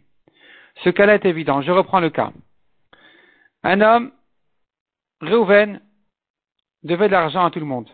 [0.84, 1.62] Ce cas-là est évident.
[1.62, 2.32] Je reprends le cas.
[3.63, 4.12] Un homme,
[5.21, 5.82] Réhouven,
[6.84, 7.89] devait de l'argent à tout le monde.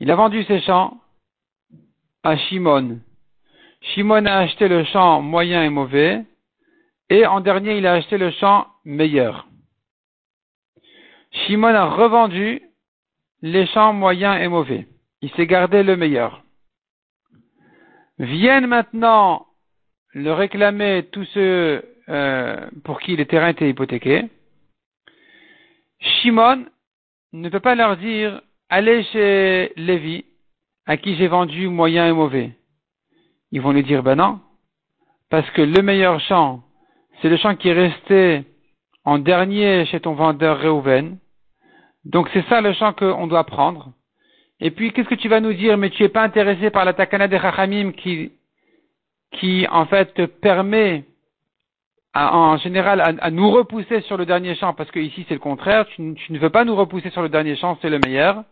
[0.00, 0.98] Il a vendu ses champs
[2.22, 3.00] à Shimon.
[3.80, 6.24] Shimon a acheté le champ moyen et mauvais,
[7.10, 9.47] et en dernier, il a acheté le champ meilleur.
[11.46, 12.62] Shimon a revendu
[13.42, 14.86] les champs moyens et mauvais.
[15.22, 16.42] Il s'est gardé le meilleur.
[18.18, 19.46] Viennent maintenant
[20.12, 24.28] le réclamer tous ceux euh, pour qui les terrains étaient hypothéqués.
[26.00, 26.66] Shimon
[27.32, 30.24] ne peut pas leur dire allez chez Lévi,
[30.86, 32.52] à qui j'ai vendu moyen et mauvais.
[33.52, 34.40] Ils vont lui dire ben non,
[35.30, 36.62] parce que le meilleur champ,
[37.20, 38.44] c'est le champ qui est resté
[39.04, 41.18] en dernier chez ton vendeur Reuven.
[42.04, 43.92] Donc c'est ça le champ qu'on doit prendre.
[44.60, 46.92] Et puis qu'est-ce que tu vas nous dire Mais tu es pas intéressé par la
[46.92, 48.32] takana de Chachamim qui,
[49.32, 51.04] qui en fait te permet
[52.14, 55.86] en général à, nous repousser sur le dernier champ, parce que ici c'est le contraire,
[55.86, 58.44] tu, ne veux pas nous repousser sur le dernier champ, c'est le meilleur.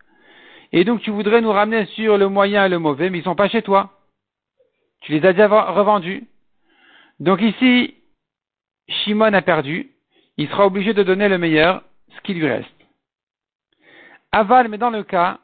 [0.72, 3.34] Et donc tu voudrais nous ramener sur le moyen et le mauvais, mais ils sont
[3.34, 3.90] pas chez toi.
[5.00, 6.26] Tu les as déjà revendus.
[7.18, 7.94] Donc ici,
[8.88, 9.90] Shimon a perdu,
[10.36, 11.82] il sera obligé de donner le meilleur,
[12.14, 12.75] ce qui lui reste.
[14.36, 15.38] Aval, mais dans le cas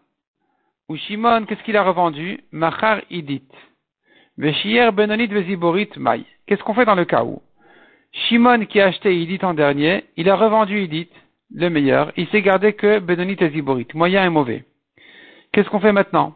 [0.87, 2.40] où Shimon, qu'est-ce qu'il a revendu?
[2.52, 3.48] Machar idit.
[4.37, 6.24] Veshier benonit veziborit mai.
[6.46, 7.40] Qu'est-ce qu'on fait dans le cas où
[8.12, 11.09] Shimon qui a acheté Idit en dernier, il a revendu Idit,
[11.55, 14.66] le meilleur, il s'est gardé que Benonit et Ziborit, moyen et mauvais.
[15.52, 16.35] Qu'est-ce qu'on fait maintenant?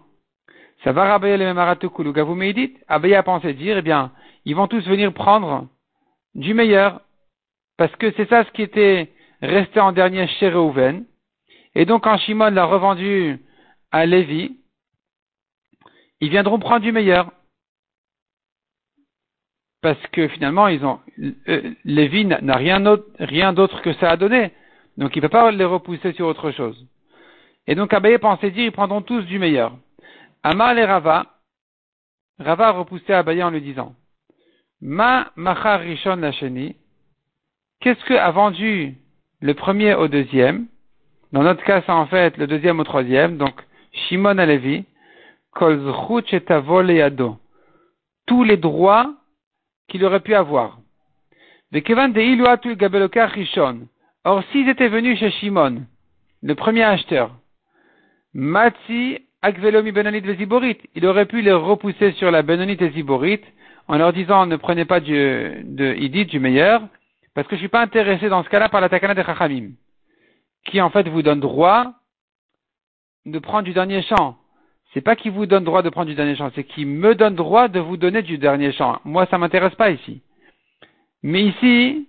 [0.82, 2.78] Ça va rabayer les Memaratukulu Gavoum et Idit?
[2.88, 4.12] Abaya a pensé dire, eh bien,
[4.46, 5.68] ils vont tous venir prendre
[6.34, 7.02] du meilleur,
[7.76, 9.10] parce que c'est ça ce qui était
[9.42, 11.04] restait en dernier chez Reuven.
[11.76, 13.38] Et donc, quand Shimon l'a revendu
[13.92, 14.56] à Lévi,
[16.20, 17.30] ils viendront prendre du meilleur.
[19.82, 21.00] Parce que finalement, ils ont,
[21.48, 24.52] euh, Lévi n'a rien d'autre que ça à donner.
[24.96, 26.82] Donc, il ne peut pas les repousser sur autre chose.
[27.66, 29.76] Et donc, Abaye pensait dire, ils prendront tous du meilleur.
[30.42, 31.26] Amal et Rava,
[32.38, 33.94] Rava a repoussé Abaye en lui disant,
[34.80, 36.74] Ma Machar Rishon Lacheni,
[37.80, 38.94] qu'est-ce que a vendu
[39.40, 40.68] le premier au deuxième?
[41.32, 43.54] Dans notre cas, c'est en fait le deuxième au troisième, donc
[43.92, 44.84] Shimon Alevi,
[45.52, 45.80] Kol
[46.88, 47.12] et
[48.26, 49.14] Tous les droits
[49.88, 50.78] qu'il aurait pu avoir.
[54.24, 55.82] Or, s'ils étaient venus chez Shimon,
[56.42, 57.30] le premier acheteur,
[58.34, 63.40] Matzi Akvelomi Benonit Veziborit, il aurait pu les repousser sur la Benonit et Ziborit
[63.88, 66.82] en leur disant ne prenez pas de Idit, du meilleur,
[67.34, 69.70] parce que je suis pas intéressé dans ce cas-là par la Takana de Chachamim,
[70.66, 71.92] qui en fait vous donne droit
[73.24, 74.36] de prendre du dernier champ.
[74.92, 77.34] C'est pas qui vous donne droit de prendre du dernier champ, c'est qui me donne
[77.34, 79.00] droit de vous donner du dernier champ.
[79.04, 80.22] Moi, ça m'intéresse pas ici.
[81.22, 82.08] Mais ici,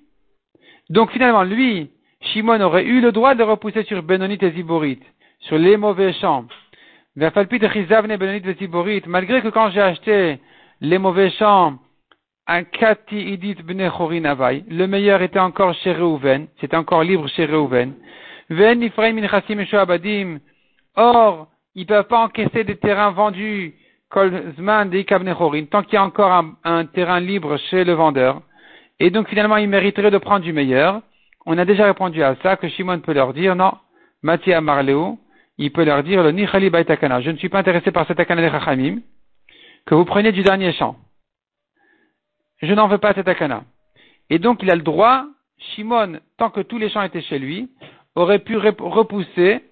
[0.89, 1.89] donc finalement, lui,
[2.22, 5.00] Shimon aurait eu le droit de repousser sur Benonit et Ziborit,
[5.39, 6.46] sur les mauvais champs.
[7.15, 7.41] Malgré
[9.41, 10.39] que quand j'ai acheté
[10.82, 11.80] les mauvais champs,
[12.46, 17.93] un Kati Idit le meilleur était encore chez Reuven, c'était encore libre chez Reuven.
[20.96, 23.76] Or, ils ne peuvent pas encaisser des terrains vendus,
[24.10, 24.30] tant
[25.84, 28.42] qu'il y a encore un, terrain libre chez le vendeur.
[29.00, 31.02] Et donc, finalement, ils mériteraient de prendre du meilleur.
[31.46, 33.74] On a déjà répondu à ça, que Shimon peut leur dire, non,
[34.24, 35.20] Mathia Marleo,
[35.58, 38.42] il peut leur dire, le Nichali Takana, je ne suis pas intéressé par cette Takana
[38.42, 39.02] de Chachamim,
[39.86, 40.96] que vous preniez du dernier champ.
[42.62, 43.64] Je n'en veux pas cette Takana.
[44.30, 45.26] Et donc, il a le droit,
[45.58, 47.70] Shimon, tant que tous les champs étaient chez lui,
[48.18, 49.64] aurait pu repousser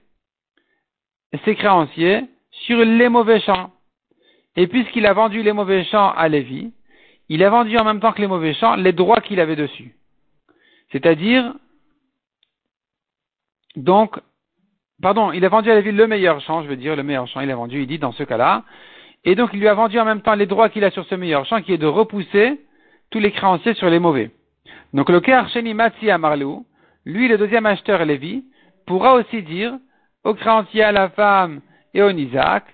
[1.44, 3.72] ses créanciers sur les mauvais champs.
[4.56, 6.72] Et puisqu'il a vendu les mauvais champs à Lévi,
[7.28, 9.96] il a vendu en même temps que les mauvais champs les droits qu'il avait dessus.
[10.92, 11.54] C'est-à-dire,
[13.76, 14.18] donc,
[15.02, 17.42] pardon, il a vendu à Lévi le meilleur champ, je veux dire, le meilleur champ,
[17.42, 18.64] il a vendu, il dit dans ce cas-là.
[19.26, 21.16] Et donc, il lui a vendu en même temps les droits qu'il a sur ce
[21.16, 22.62] meilleur champ, qui est de repousser
[23.10, 24.30] tous les créanciers sur les mauvais.
[24.94, 26.66] Donc, le Sheni Matsi Amarlou,
[27.06, 28.44] lui, le deuxième acheteur Lévi,
[28.86, 29.78] pourra aussi dire,
[30.24, 31.62] au créancier, à la femme
[31.94, 32.66] et au Isaac,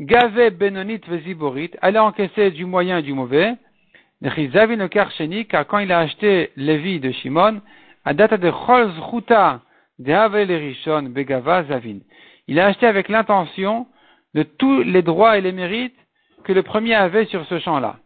[0.00, 3.54] Gavé Benonit Veziborit, allez encaisser du moyen et du mauvais,
[4.22, 7.60] Zavin car quand il a acheté Lévi de Shimon,
[8.04, 9.60] à date de Cholz Chuta
[9.98, 11.98] de Rishon Begava Zavin.
[12.46, 13.86] Il a acheté avec l'intention
[14.34, 15.96] de tous les droits et les mérites
[16.44, 17.96] que le premier avait sur ce champ-là.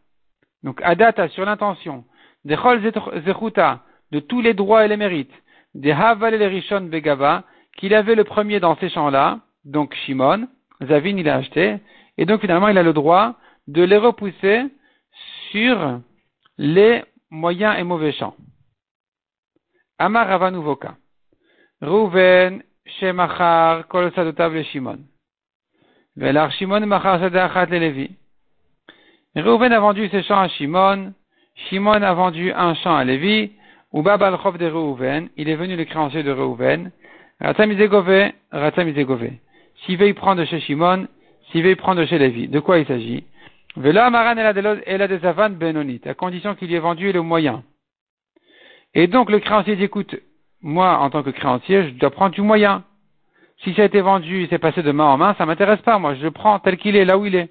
[0.63, 2.05] Donc, Adata sur l'intention,
[2.45, 2.83] de Chol
[3.25, 5.33] Zechuta, de tous les droits et les mérites,
[5.77, 7.45] de Haval Rishon Begava,
[7.77, 10.49] qu'il avait le premier dans ces champs-là, donc Shimon,
[10.83, 11.79] Zavin il a acheté,
[12.17, 13.35] et donc finalement il a le droit
[13.69, 14.65] de les repousser
[15.51, 16.01] sur
[16.57, 18.35] les moyens et mauvais champs.
[19.99, 20.97] Amar Ravanuvoka.
[21.83, 22.63] Rouven,
[22.99, 24.99] Shemachar, Kol Sadotav le Shimon.
[26.17, 28.11] Velar Shimon Machar Sadachat le Levi.
[29.35, 31.13] Rouven a vendu ses champs à Shimon,
[31.69, 33.53] Shimon a vendu un champ à Lévi,
[33.97, 36.93] ou Babal Chov de Reuven, il est venu le créancier de Reuven,
[37.41, 39.31] Ratamizegove, Ratamizegove.
[39.77, 41.09] S'il veut y prendre chez Shimon,
[41.51, 42.47] s'il veut y prendre chez Lévi.
[42.47, 43.25] De quoi il s'agit?
[43.75, 47.63] Vela Maran et la des Avan Benonit, à condition qu'il y ait vendu le moyen.
[48.93, 50.15] Et donc le créancier dit, écoute,
[50.61, 52.85] moi, en tant que créancier, je dois prendre du moyen.
[53.65, 56.15] Si ça a été vendu, c'est passé de main en main, ça m'intéresse pas, moi,
[56.17, 57.49] je le prends tel qu'il est, là où il est.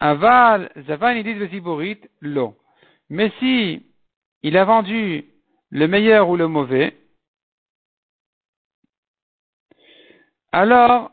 [0.00, 1.36] Aval, Zavan, il dit
[2.20, 2.56] l'eau.
[3.10, 3.84] Mais si
[4.42, 5.24] il a vendu
[5.70, 6.96] le meilleur ou le mauvais,
[10.52, 11.10] alors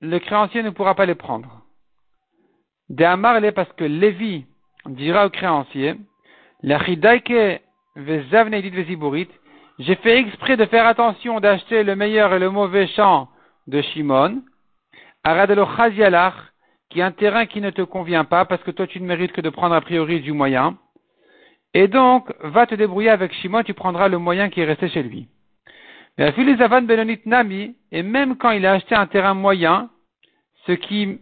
[0.00, 1.62] le créancier ne pourra pas les prendre.
[2.88, 4.44] De parce que Lévi
[4.86, 5.96] dira au créancier,
[6.62, 6.78] la
[9.78, 13.28] j'ai fait exprès de faire attention d'acheter le meilleur et le mauvais champ
[13.66, 14.42] de Shimon,
[15.24, 15.66] Aradelo
[16.90, 19.32] qui est un terrain qui ne te convient pas parce que toi tu ne mérites
[19.32, 20.76] que de prendre a priori du moyen.
[21.74, 25.02] Et donc, va te débrouiller avec Shimon, tu prendras le moyen qui est resté chez
[25.02, 25.28] lui.
[26.18, 29.88] Mais Benonit Nami, et même quand il a acheté un terrain moyen,
[30.66, 31.20] ce qui,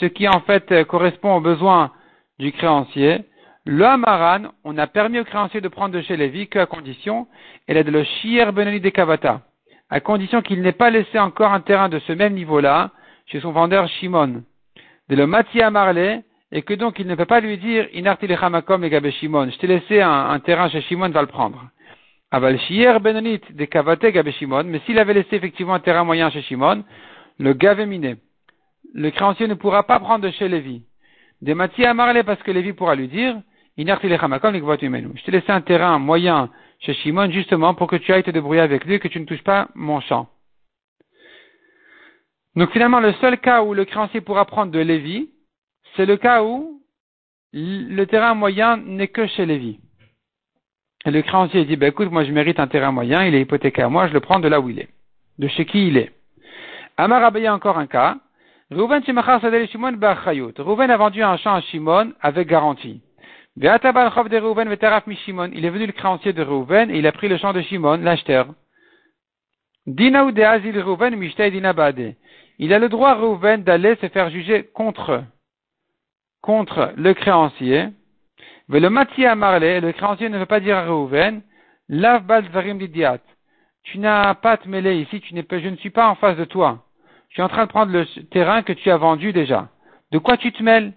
[0.00, 1.92] ce qui en fait correspond aux besoins
[2.38, 3.24] du créancier,
[3.64, 7.26] le Hamaran, on a permis au créancier de prendre de chez Lévi qu'à condition,
[7.66, 9.42] elle est de le Shier Benoni de Kavata,
[9.90, 12.90] à condition qu'il n'ait pas laissé encore un terrain de ce même niveau-là
[13.26, 14.42] chez son vendeur Shimon,
[15.08, 16.22] de le Matia Marley,
[16.52, 19.58] et que donc il ne peut pas lui dire Inarti le Hamakom et Shimon, je
[19.58, 21.68] t'ai laissé un, terrain chez Shimon, va le prendre.
[22.30, 24.06] Aval shier benonit de kavate
[24.38, 26.84] Shimon, mais s'il avait laissé effectivement un terrain moyen chez Shimon,
[27.38, 28.16] le gavéminé,
[28.94, 30.82] le créancier ne pourra pas prendre de chez Lévi.
[31.42, 33.36] Des matières amarlé parce que Lévi pourra lui dire,
[33.76, 38.62] je t'ai laissé un terrain moyen chez Shimon justement pour que tu ailles te débrouiller
[38.62, 40.28] avec lui que tu ne touches pas mon champ.
[42.54, 45.28] Donc finalement, le seul cas où le créancier pourra prendre de Lévi,
[45.96, 46.80] c'est le cas où
[47.52, 49.80] le terrain moyen n'est que chez Lévi.
[51.04, 53.86] Et le créancier dit, ben écoute, moi je mérite un terrain moyen, il est hypothéqué
[53.86, 54.88] moi, je le prends de là où il est,
[55.38, 56.12] de chez qui il est.
[56.96, 58.16] Amar a encore un cas.
[58.70, 59.02] Rouven
[60.90, 63.00] a vendu un champ à Shimon avec garantie.
[63.58, 63.78] Il est
[65.70, 68.48] venu le créancier de Rouven et il a pris le champ de Shimon, l'acheteur.
[69.86, 70.16] Il
[72.72, 75.22] a le droit, Rouven, d'aller se faire juger contre,
[76.46, 77.88] contre le créancier
[78.68, 81.42] mais le Matia Marley, le créancier ne veut pas dire à Reuven,
[81.88, 83.18] Lav varim didiat.
[83.84, 86.16] Tu n'as pas à te mêler ici, tu n'es pas, je ne suis pas en
[86.16, 86.84] face de toi.
[87.28, 89.68] Je suis en train de prendre le terrain que tu as vendu déjà.
[90.10, 90.94] De quoi tu te mêles?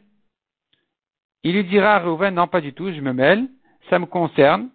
[1.43, 3.47] Il lui dira à Reuven, non, pas du tout, je me mêle,
[3.89, 4.69] ça me concerne,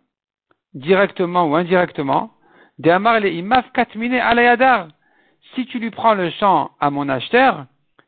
[0.73, 2.31] directement ou indirectement.
[2.79, 4.89] De Amarle imaf katmine alayadar.
[5.55, 7.67] Si tu lui prends le champ à mon acheteur,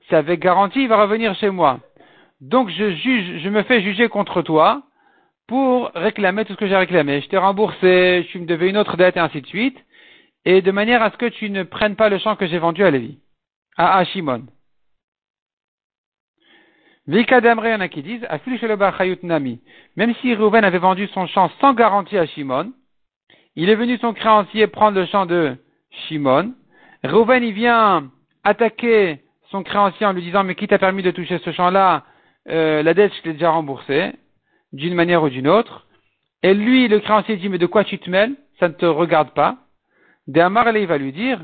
[0.09, 1.81] c'est avec garantie, il va revenir chez moi.
[2.41, 4.83] Donc je juge, je me fais juger contre toi
[5.47, 7.21] pour réclamer tout ce que j'ai réclamé.
[7.21, 9.79] Je t'ai remboursé, tu me devais une autre dette et ainsi de suite,
[10.45, 12.85] et de manière à ce que tu ne prennes pas le champ que j'ai vendu
[12.85, 13.19] à Lévi,
[13.77, 14.47] à, à Shimon.
[17.07, 18.27] Vikadamre, il y en a qui disent,
[19.97, 22.73] même si Reuven avait vendu son champ sans garantie à Shimon,
[23.55, 25.57] il est venu son créancier prendre le champ de
[25.91, 26.53] Shimon,
[27.05, 28.11] Reuven il vient
[28.43, 29.21] attaquer
[29.51, 32.05] son créancier en lui disant, mais qui t'a permis de toucher ce champ-là?
[32.49, 34.13] Euh, la dette, je l'ai déjà remboursée,
[34.73, 35.87] d'une manière ou d'une autre.
[36.43, 38.35] Et lui, le créancier dit, mais de quoi tu te mêles?
[38.61, 39.59] Ça ne te regarde pas.
[40.27, 41.41] De il va lui dire,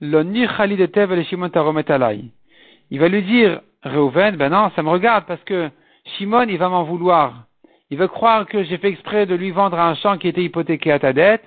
[0.00, 0.10] il
[3.00, 5.70] va lui dire, Reuven, ben non, ça me regarde parce que
[6.16, 7.44] Shimon, il va m'en vouloir.
[7.90, 10.90] Il va croire que j'ai fait exprès de lui vendre un champ qui était hypothéqué
[10.90, 11.44] à ta dette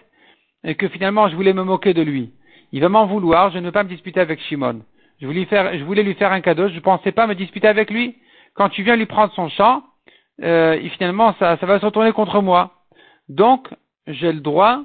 [0.63, 2.31] et que finalement je voulais me moquer de lui.
[2.71, 4.81] Il va m'en vouloir, je ne veux pas me disputer avec Shimon.
[5.21, 8.15] Je voulais lui faire un cadeau, je ne pensais pas me disputer avec lui
[8.59, 9.83] quand tu viens lui prendre son champ,
[10.43, 12.73] euh, et finalement ça, ça va se retourner contre moi.
[13.29, 13.69] Donc,
[14.05, 14.81] j'ai le droit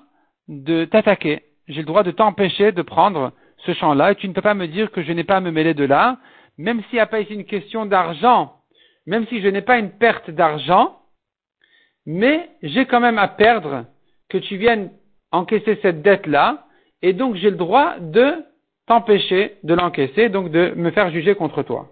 [0.46, 1.42] de t'attaquer.
[1.66, 3.32] J'ai le droit de t'empêcher de prendre
[3.66, 5.50] ce champ-là, et tu ne peux pas me dire que je n'ai pas à me
[5.50, 6.18] mêler de là,
[6.56, 8.52] même s'il n'y a pas ici une question d'argent,
[9.06, 11.00] même si je n'ai pas une perte d'argent,
[12.06, 13.86] mais j'ai quand même à perdre
[14.28, 14.92] que tu viennes
[15.32, 16.64] encaisser cette dette-là,
[17.02, 18.34] et donc j'ai le droit de
[18.86, 21.88] t'empêcher de l'encaisser, donc de me faire juger contre toi.